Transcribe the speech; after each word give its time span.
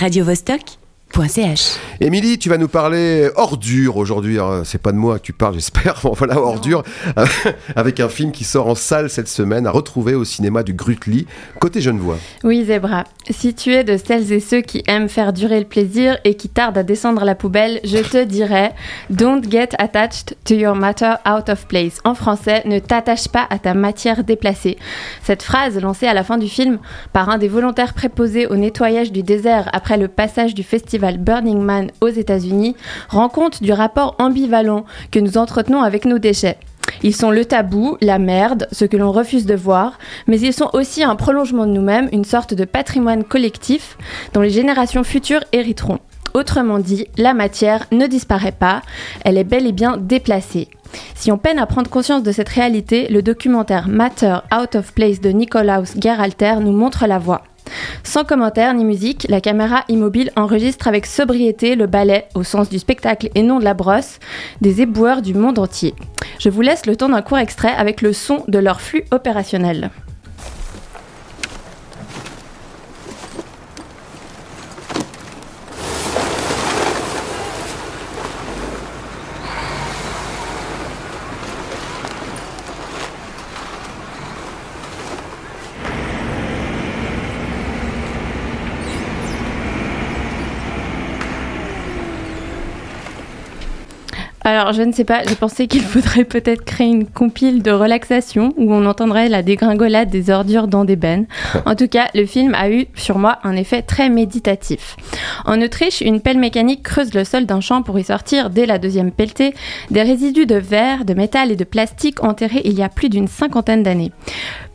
radiovostok.ch. 0.00 0.89
Émilie, 2.00 2.38
tu 2.38 2.48
vas 2.48 2.56
nous 2.56 2.68
parler 2.68 3.28
ordure 3.34 3.96
aujourd'hui. 3.96 4.38
hein. 4.38 4.62
C'est 4.64 4.80
pas 4.80 4.92
de 4.92 4.96
moi 4.96 5.18
que 5.18 5.24
tu 5.24 5.32
parles, 5.32 5.54
j'espère. 5.60 5.98
Bon, 6.02 6.12
voilà, 6.12 6.38
ordure. 6.38 6.82
Avec 7.74 7.98
un 8.00 8.08
film 8.08 8.30
qui 8.30 8.44
sort 8.44 8.68
en 8.68 8.74
salle 8.76 9.10
cette 9.10 9.26
semaine, 9.28 9.66
à 9.66 9.70
retrouver 9.72 10.14
au 10.14 10.24
cinéma 10.24 10.62
du 10.62 10.72
Grutli, 10.72 11.26
côté 11.58 11.80
Genevois. 11.80 12.16
Oui, 12.44 12.64
Zebra. 12.64 13.04
Si 13.28 13.54
tu 13.54 13.74
es 13.74 13.82
de 13.82 13.96
celles 13.96 14.32
et 14.32 14.38
ceux 14.40 14.60
qui 14.60 14.82
aiment 14.86 15.08
faire 15.08 15.32
durer 15.32 15.58
le 15.58 15.66
plaisir 15.66 16.16
et 16.24 16.34
qui 16.34 16.48
tardent 16.48 16.78
à 16.78 16.84
descendre 16.84 17.24
la 17.24 17.34
poubelle, 17.34 17.80
je 17.82 17.98
te 17.98 18.22
dirais 18.24 18.72
Don't 19.10 19.42
get 19.50 19.70
attached 19.78 20.36
to 20.44 20.54
your 20.54 20.76
matter 20.76 21.14
out 21.28 21.48
of 21.48 21.66
place. 21.66 21.98
En 22.04 22.14
français, 22.14 22.62
ne 22.66 22.78
t'attache 22.78 23.26
pas 23.28 23.46
à 23.50 23.58
ta 23.58 23.74
matière 23.74 24.22
déplacée. 24.22 24.78
Cette 25.24 25.42
phrase, 25.42 25.76
lancée 25.80 26.06
à 26.06 26.14
la 26.14 26.22
fin 26.22 26.38
du 26.38 26.48
film 26.48 26.78
par 27.12 27.28
un 27.30 27.38
des 27.38 27.48
volontaires 27.48 27.94
préposés 27.94 28.46
au 28.46 28.54
nettoyage 28.54 29.10
du 29.10 29.24
désert 29.24 29.68
après 29.72 29.96
le 29.96 30.06
passage 30.06 30.54
du 30.54 30.62
festival 30.62 30.99
Burning 31.18 31.60
Man 31.60 31.90
aux 32.00 32.08
États-Unis, 32.08 32.76
rend 33.08 33.28
compte 33.28 33.62
du 33.62 33.72
rapport 33.72 34.16
ambivalent 34.18 34.84
que 35.10 35.18
nous 35.18 35.38
entretenons 35.38 35.82
avec 35.82 36.04
nos 36.04 36.18
déchets. 36.18 36.58
Ils 37.02 37.14
sont 37.14 37.30
le 37.30 37.44
tabou, 37.44 37.96
la 38.00 38.18
merde, 38.18 38.68
ce 38.72 38.84
que 38.84 38.96
l'on 38.96 39.12
refuse 39.12 39.46
de 39.46 39.54
voir, 39.54 39.98
mais 40.26 40.40
ils 40.40 40.52
sont 40.52 40.70
aussi 40.72 41.02
un 41.02 41.16
prolongement 41.16 41.66
de 41.66 41.72
nous-mêmes, 41.72 42.08
une 42.12 42.24
sorte 42.24 42.54
de 42.54 42.64
patrimoine 42.64 43.24
collectif 43.24 43.96
dont 44.34 44.40
les 44.40 44.50
générations 44.50 45.04
futures 45.04 45.44
hériteront. 45.52 45.98
Autrement 46.34 46.78
dit, 46.78 47.06
la 47.16 47.34
matière 47.34 47.86
ne 47.90 48.06
disparaît 48.06 48.52
pas, 48.52 48.82
elle 49.24 49.38
est 49.38 49.44
bel 49.44 49.66
et 49.66 49.72
bien 49.72 49.96
déplacée. 49.96 50.68
Si 51.14 51.32
on 51.32 51.38
peine 51.38 51.58
à 51.58 51.66
prendre 51.66 51.90
conscience 51.90 52.22
de 52.22 52.32
cette 52.32 52.48
réalité, 52.48 53.08
le 53.08 53.22
documentaire 53.22 53.88
Matter 53.88 54.38
Out 54.56 54.76
of 54.76 54.92
Place 54.92 55.20
de 55.20 55.30
Nikolaus 55.30 55.94
Geralter 56.00 56.56
nous 56.60 56.72
montre 56.72 57.06
la 57.06 57.18
voie. 57.18 57.42
Sans 58.02 58.24
commentaire 58.24 58.74
ni 58.74 58.84
musique, 58.84 59.26
la 59.28 59.40
caméra 59.40 59.84
immobile 59.88 60.32
enregistre 60.36 60.88
avec 60.88 61.06
sobriété 61.06 61.74
le 61.74 61.86
ballet, 61.86 62.26
au 62.34 62.42
sens 62.42 62.68
du 62.68 62.78
spectacle 62.78 63.30
et 63.34 63.42
non 63.42 63.58
de 63.58 63.64
la 63.64 63.74
brosse, 63.74 64.18
des 64.60 64.82
éboueurs 64.82 65.22
du 65.22 65.34
monde 65.34 65.58
entier. 65.58 65.94
Je 66.38 66.48
vous 66.48 66.62
laisse 66.62 66.86
le 66.86 66.96
temps 66.96 67.08
d'un 67.08 67.22
court 67.22 67.38
extrait 67.38 67.74
avec 67.76 68.02
le 68.02 68.12
son 68.12 68.44
de 68.48 68.58
leur 68.58 68.80
flux 68.80 69.04
opérationnel. 69.10 69.90
Alors, 94.42 94.72
je 94.72 94.80
ne 94.80 94.92
sais 94.92 95.04
pas, 95.04 95.22
j'ai 95.28 95.34
pensé 95.34 95.66
qu'il 95.66 95.82
faudrait 95.82 96.24
peut-être 96.24 96.64
créer 96.64 96.86
une 96.86 97.06
compile 97.06 97.62
de 97.62 97.70
relaxation 97.70 98.54
où 98.56 98.72
on 98.72 98.86
entendrait 98.86 99.28
la 99.28 99.42
dégringolade 99.42 100.08
des 100.08 100.30
ordures 100.30 100.66
dans 100.66 100.84
des 100.84 100.96
bennes. 100.96 101.26
En 101.66 101.74
tout 101.74 101.88
cas, 101.88 102.08
le 102.14 102.24
film 102.26 102.54
a 102.54 102.70
eu 102.70 102.86
sur 102.94 103.18
moi 103.18 103.38
un 103.44 103.54
effet 103.54 103.82
très 103.82 104.08
méditatif. 104.08 104.96
En 105.44 105.60
Autriche, 105.60 106.00
une 106.00 106.20
pelle 106.20 106.38
mécanique 106.38 106.82
creuse 106.82 107.12
le 107.14 107.24
sol 107.24 107.44
d'un 107.44 107.60
champ 107.60 107.82
pour 107.82 107.98
y 107.98 108.04
sortir, 108.04 108.50
dès 108.50 108.66
la 108.66 108.78
deuxième 108.78 109.12
pelletée, 109.12 109.54
des 109.90 110.02
résidus 110.02 110.46
de 110.46 110.56
verre, 110.56 111.04
de 111.04 111.14
métal 111.14 111.52
et 111.52 111.56
de 111.56 111.64
plastique 111.64 112.24
enterrés 112.24 112.62
il 112.64 112.72
y 112.72 112.82
a 112.82 112.88
plus 112.88 113.10
d'une 113.10 113.28
cinquantaine 113.28 113.82
d'années. 113.82 114.10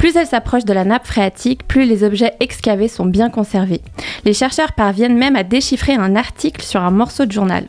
Plus 0.00 0.16
elle 0.16 0.26
s'approche 0.26 0.64
de 0.64 0.72
la 0.72 0.86
nappe 0.86 1.06
phréatique, 1.06 1.68
plus 1.68 1.84
les 1.84 2.04
objets 2.04 2.32
excavés 2.40 2.88
sont 2.88 3.04
bien 3.04 3.28
conservés. 3.28 3.82
Les 4.24 4.32
chercheurs 4.32 4.72
parviennent 4.72 5.18
même 5.18 5.36
à 5.36 5.42
déchiffrer 5.42 5.92
un 5.92 6.16
article 6.16 6.62
sur 6.62 6.80
un 6.80 6.90
morceau 6.90 7.26
de 7.26 7.32
journal. 7.32 7.66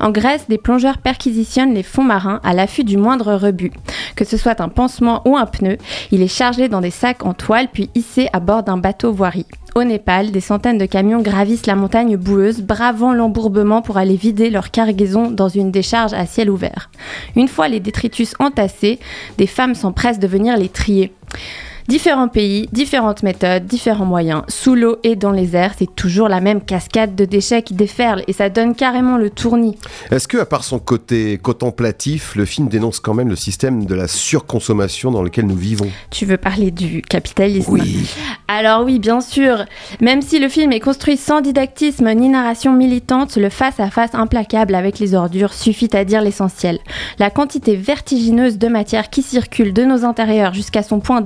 En 0.00 0.10
Grèce, 0.10 0.48
des 0.48 0.56
plongeurs 0.56 0.96
perquisitionnent 0.96 1.74
les 1.74 1.82
fonds 1.82 2.02
marins 2.02 2.40
à 2.42 2.54
l'affût 2.54 2.84
du 2.84 2.96
moindre 2.96 3.34
rebut. 3.34 3.70
Que 4.16 4.24
ce 4.24 4.38
soit 4.38 4.62
un 4.62 4.70
pansement 4.70 5.20
ou 5.26 5.36
un 5.36 5.44
pneu, 5.44 5.76
il 6.10 6.22
est 6.22 6.26
chargé 6.26 6.70
dans 6.70 6.80
des 6.80 6.90
sacs 6.90 7.26
en 7.26 7.34
toile 7.34 7.68
puis 7.70 7.90
hissé 7.94 8.30
à 8.32 8.40
bord 8.40 8.62
d'un 8.62 8.78
bateau 8.78 9.12
voirie. 9.12 9.46
Au 9.74 9.84
Népal, 9.84 10.30
des 10.30 10.40
centaines 10.40 10.78
de 10.78 10.86
camions 10.86 11.20
gravissent 11.20 11.66
la 11.66 11.76
montagne 11.76 12.16
boueuse, 12.16 12.62
bravant 12.62 13.12
l'embourbement 13.12 13.82
pour 13.82 13.98
aller 13.98 14.16
vider 14.16 14.48
leur 14.48 14.70
cargaison 14.70 15.30
dans 15.30 15.50
une 15.50 15.70
décharge 15.70 16.14
à 16.14 16.24
ciel 16.24 16.48
ouvert. 16.48 16.88
Une 17.36 17.48
fois 17.48 17.68
les 17.68 17.80
détritus 17.80 18.32
entassés, 18.38 19.00
des 19.36 19.46
femmes 19.46 19.74
s'empressent 19.74 20.18
de 20.18 20.26
venir 20.26 20.56
les 20.56 20.70
trier. 20.70 21.12
Différents 21.86 22.28
pays, 22.28 22.66
différentes 22.72 23.22
méthodes, 23.22 23.66
différents 23.66 24.06
moyens. 24.06 24.42
Sous 24.48 24.74
l'eau 24.74 24.96
et 25.02 25.16
dans 25.16 25.32
les 25.32 25.54
airs, 25.54 25.74
c'est 25.78 25.94
toujours 25.94 26.30
la 26.30 26.40
même 26.40 26.62
cascade 26.62 27.14
de 27.14 27.26
déchets 27.26 27.62
qui 27.62 27.74
déferle 27.74 28.24
et 28.26 28.32
ça 28.32 28.48
donne 28.48 28.74
carrément 28.74 29.18
le 29.18 29.28
tournis. 29.28 29.76
Est-ce 30.10 30.26
que, 30.26 30.38
à 30.38 30.46
part 30.46 30.64
son 30.64 30.78
côté 30.78 31.36
contemplatif, 31.36 32.36
le 32.36 32.46
film 32.46 32.68
dénonce 32.68 33.00
quand 33.00 33.12
même 33.12 33.28
le 33.28 33.36
système 33.36 33.84
de 33.84 33.94
la 33.94 34.08
surconsommation 34.08 35.10
dans 35.10 35.22
lequel 35.22 35.46
nous 35.46 35.56
vivons? 35.56 35.90
Tu 36.10 36.24
veux 36.24 36.38
parler 36.38 36.70
du 36.70 37.02
capitalisme? 37.02 37.70
Oui. 37.70 38.08
Alors 38.48 38.84
oui, 38.84 38.98
bien 38.98 39.20
sûr. 39.20 39.66
Même 40.00 40.22
si 40.22 40.38
le 40.38 40.48
film 40.48 40.72
est 40.72 40.80
construit 40.80 41.18
sans 41.18 41.42
didactisme 41.42 42.10
ni 42.14 42.30
narration 42.30 42.72
militante, 42.72 43.36
le 43.36 43.50
face-à-face 43.50 44.14
implacable 44.14 44.74
avec 44.74 44.98
les 44.98 45.14
ordures 45.14 45.52
suffit 45.52 45.94
à 45.94 46.06
dire 46.06 46.22
l'essentiel. 46.22 46.78
La 47.18 47.28
quantité 47.28 47.76
vertigineuse 47.76 48.56
de 48.56 48.68
matière 48.68 49.10
qui 49.10 49.20
circule 49.20 49.74
de 49.74 49.84
nos 49.84 50.04
intérieurs 50.04 50.54
jusqu'à 50.54 50.82
son 50.82 51.00
point 51.00 51.20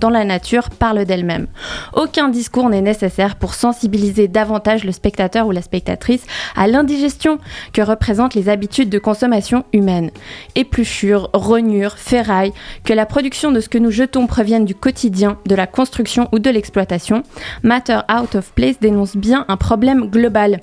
dans 0.00 0.10
la 0.10 0.24
nature 0.24 0.70
parle 0.70 1.04
d'elle-même. 1.04 1.46
Aucun 1.94 2.28
discours 2.28 2.68
n'est 2.68 2.80
nécessaire 2.80 3.36
pour 3.36 3.54
sensibiliser 3.54 4.28
davantage 4.28 4.84
le 4.84 4.92
spectateur 4.92 5.46
ou 5.46 5.50
la 5.50 5.62
spectatrice 5.62 6.24
à 6.56 6.66
l'indigestion 6.66 7.38
que 7.72 7.82
représentent 7.82 8.34
les 8.34 8.48
habitudes 8.48 8.88
de 8.88 8.98
consommation 8.98 9.64
humaine. 9.72 10.10
Épluchures, 10.54 11.30
rognures, 11.32 11.98
ferrailles, 11.98 12.52
que 12.84 12.92
la 12.92 13.06
production 13.06 13.52
de 13.52 13.60
ce 13.60 13.68
que 13.68 13.78
nous 13.78 13.90
jetons 13.90 14.26
provienne 14.26 14.64
du 14.64 14.74
quotidien, 14.74 15.38
de 15.46 15.54
la 15.54 15.66
construction 15.66 16.28
ou 16.32 16.38
de 16.38 16.50
l'exploitation, 16.50 17.22
Matter 17.62 18.00
Out 18.10 18.36
of 18.36 18.52
Place 18.52 18.80
dénonce 18.80 19.16
bien 19.16 19.44
un 19.48 19.56
problème 19.56 20.08
global. 20.08 20.60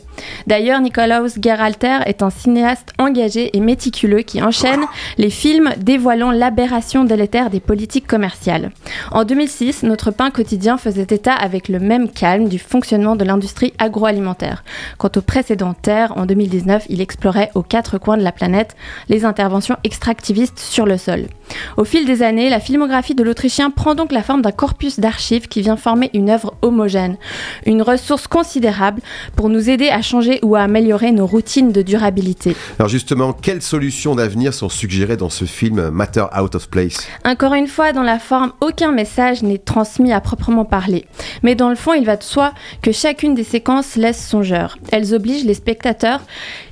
D'ailleurs, 0.48 0.82
Nikolaus 0.82 1.38
Geralter 1.42 2.00
est 2.06 2.24
un 2.24 2.30
cinéaste 2.30 2.94
engagé 2.98 3.56
et 3.56 3.60
méticuleux 3.60 4.22
qui 4.22 4.42
enchaîne 4.42 4.86
les 5.18 5.30
films 5.30 5.72
dévoilant 5.78 6.32
l'aberration 6.32 7.04
délétère 7.04 7.50
des 7.50 7.60
politiques 7.60 8.08
commerciales. 8.08 8.69
En 9.12 9.24
2006, 9.24 9.84
notre 9.84 10.12
pain 10.12 10.32
quotidien 10.32 10.78
faisait 10.78 11.08
état 11.10 11.34
avec 11.34 11.68
le 11.70 11.80
même 11.80 12.10
calme 12.10 12.48
du 12.48 12.60
fonctionnement 12.60 13.16
de 13.16 13.24
l'industrie 13.24 13.74
agroalimentaire. 13.80 14.64
Quant 14.98 15.12
au 15.16 15.22
précédent 15.22 15.74
Terre, 15.74 16.14
en 16.18 16.26
2019, 16.26 16.86
il 16.90 17.02
explorait 17.02 17.52
aux 17.56 17.64
quatre 17.64 17.98
coins 17.98 18.18
de 18.18 18.24
la 18.24 18.32
planète 18.32 18.76
les 19.08 19.26
interventions 19.26 19.78
extractivistes 19.84 20.60
sur 20.60 20.86
le 20.86 20.98
sol. 20.98 21.28
Au 21.78 21.84
fil 21.84 22.06
des 22.06 22.22
années, 22.24 22.50
la 22.50 22.60
filmographie 22.60 23.16
de 23.16 23.24
l'Autrichien 23.24 23.72
prend 23.72 23.96
donc 23.96 24.12
la 24.12 24.24
forme 24.24 24.42
d'un 24.42 24.52
corpus 24.52 25.00
d'archives 25.00 25.48
qui 25.48 25.62
vient 25.62 25.78
former 25.78 26.10
une 26.14 26.30
œuvre 26.30 26.54
homogène, 26.62 27.18
une 27.66 27.82
ressource 27.82 28.28
considérable 28.28 29.02
pour 29.36 29.50
nous 29.50 29.70
aider 29.70 29.90
à 29.90 30.02
changer 30.02 30.40
ou 30.44 30.56
à 30.56 30.62
améliorer 30.62 31.12
nos 31.12 31.26
routines 31.26 31.72
de 31.72 31.82
durabilité. 31.82 32.56
Alors 32.78 32.90
justement, 32.90 33.34
quelles 33.34 33.62
solutions 33.62 34.16
d'avenir 34.16 34.54
sont 34.54 34.70
suggérées 34.70 35.18
dans 35.18 35.30
ce 35.30 35.46
film 35.46 35.90
Matter 35.90 36.26
Out 36.40 36.56
of 36.56 36.70
Place? 36.70 37.08
Encore 37.26 37.54
une 37.54 37.68
fois, 37.68 37.94
dans 37.94 38.04
la 38.04 38.20
forme, 38.20 38.52
aucun 38.62 38.92
message 38.92 39.44
n'est 39.44 39.58
transmis 39.58 40.12
à 40.12 40.22
proprement 40.22 40.66
parler. 40.66 41.06
Mais 41.44 41.56
dans 41.56 41.70
le 41.70 41.76
fond, 41.76 41.94
il 41.94 42.06
va 42.06 42.18
de 42.18 42.24
soi 42.24 42.54
que 42.82 42.92
chacune 42.92 43.36
des 43.36 43.44
séquences 43.44 43.96
laisse 43.96 44.26
songeur. 44.26 44.78
Elles 44.92 45.14
obligent 45.14 45.46
les 45.46 45.54
spectateurs 45.54 46.22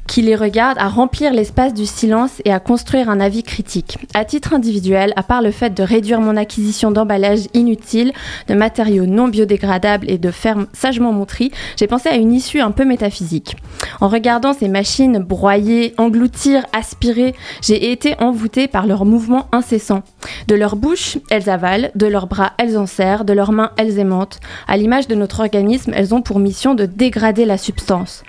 qui 0.08 0.22
les 0.22 0.36
regardent 0.36 0.80
à 0.80 0.88
remplir 0.88 1.34
l'espace 1.34 1.74
du 1.74 1.86
silence 1.86 2.42
et 2.46 2.54
à 2.54 2.60
construire 2.60 3.10
un 3.10 3.20
avis 3.20 3.44
critique. 3.44 3.98
À 4.14 4.26
titre 4.26 4.54
individuel, 4.54 5.14
à 5.16 5.24
part 5.24 5.42
le 5.42 5.52
fait 5.52 5.74
de 5.74 5.84
réduire 5.84 6.22
mon 6.22 6.38
acquisition 6.38 6.92
d'emballages 6.92 7.48
inutiles, 7.54 8.14
de 8.48 8.54
matériaux 8.54 9.06
non 9.06 9.28
biodégradables 9.28 10.10
et 10.10 10.18
de 10.18 10.32
fermes 10.32 10.68
sagement 10.74 11.12
montries, 11.12 11.52
j'ai 11.78 11.88
pensé 11.88 12.10
à 12.10 12.16
une 12.16 12.34
issue 12.34 12.62
un 12.62 12.72
peu 12.72 12.86
métaphysique. 12.86 13.58
En 14.00 14.08
regardant 14.08 14.54
ces 14.54 14.70
machines 14.70 15.20
broyer, 15.20 15.94
engloutir, 15.98 16.66
aspirer, 16.74 17.36
j'ai 17.62 17.92
été 17.92 18.16
envoûtée 18.20 18.68
par 18.68 18.88
leurs 18.88 19.06
mouvements 19.06 19.48
incessants. 19.52 20.04
De 20.48 20.56
leur 20.56 20.76
bouche, 20.76 21.18
elles 21.30 21.50
avalent, 21.50 21.90
de 21.96 22.08
leurs 22.08 22.28
bras, 22.28 22.54
elles 22.58 22.78
en 22.78 22.86
serrent, 22.86 23.24
de 23.24 23.34
leurs 23.34 23.52
mains, 23.52 23.72
elles 23.78 24.00
aimantent. 24.00 24.40
À 24.68 24.78
l'image 24.78 25.08
de 25.08 25.16
notre 25.16 25.42
organisme, 25.42 25.92
elles 25.96 26.14
ont 26.14 26.22
pour 26.22 26.40
mission 26.40 26.76
de 26.76 26.86
dégrader 26.86 27.46
la 27.46 27.58
substance. 27.58 28.24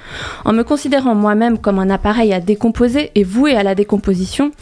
En 0.45 0.53
me 0.53 0.65
considérant 0.65 1.15
moi-même 1.15 1.59
comme 1.59 1.68
un 1.77 1.91
appareil 1.91 2.33
à 2.33 2.41
décomposer 2.41 3.11
et 3.15 3.25
voué 3.25 3.55
à 3.55 3.63
la 3.63 3.75
décomposition, 3.75 4.53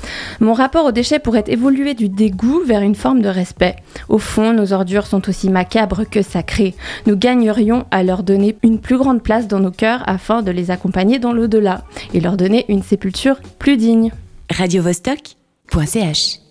mon 0.41 0.53
rapport 0.53 0.87
aux 0.87 0.93
déchets 0.93 1.19
pourrait 1.19 1.45
évoluer 1.47 1.95
du 1.95 2.09
dégoût 2.09 2.63
vers 2.65 2.83
une 2.83 2.95
forme 2.95 3.21
de 3.21 3.29
respect. 3.29 3.77
Au 4.09 4.19
fond, 4.19 4.53
nos 4.53 4.73
ordures 4.73 5.07
sont 5.07 5.29
aussi 5.29 5.51
macabres 5.51 6.09
que 6.09 6.23
sacrées. 6.23 6.75
Nous 7.07 7.17
gagnerions 7.17 7.85
à 7.91 8.03
leur 8.03 8.23
donner 8.23 8.57
une 8.63 8.81
plus 8.81 8.99
grande 8.99 9.23
place 9.23 9.47
dans 9.47 9.61
nos 9.61 9.71
cœurs 9.71 10.03
afin 10.07 10.43
de 10.43 10.51
les 10.51 10.71
accompagner 10.71 11.19
dans 11.19 11.33
l'au-delà 11.33 11.83
et 12.15 12.21
leur 12.21 12.37
donner 12.37 12.65
une 12.69 12.83
sépulture 12.83 13.41
plus 13.59 13.77
digne. 13.77 14.13
radiovostok.ch 14.51 16.46